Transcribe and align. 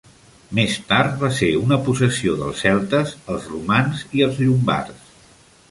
Més 0.59 0.77
tard 0.91 1.19
va 1.23 1.29
ser 1.41 1.49
una 1.65 1.77
possessió 1.89 2.33
dels 2.41 2.65
celtes, 2.67 3.15
els 3.35 3.47
romans 3.53 4.05
i 4.21 4.29
els 4.29 4.45
llombards. 4.47 5.19